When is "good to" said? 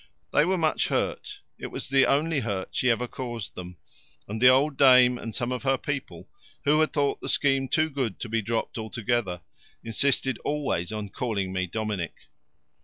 7.91-8.27